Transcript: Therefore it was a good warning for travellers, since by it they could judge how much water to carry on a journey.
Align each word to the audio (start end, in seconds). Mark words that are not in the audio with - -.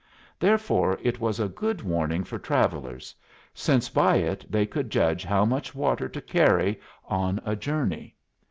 Therefore 0.39 0.97
it 1.03 1.19
was 1.19 1.39
a 1.39 1.47
good 1.47 1.83
warning 1.83 2.23
for 2.23 2.39
travellers, 2.39 3.13
since 3.53 3.87
by 3.87 4.15
it 4.15 4.43
they 4.51 4.65
could 4.65 4.89
judge 4.89 5.23
how 5.23 5.45
much 5.45 5.75
water 5.75 6.09
to 6.09 6.21
carry 6.23 6.79
on 7.05 7.39
a 7.45 7.55
journey. 7.55 8.15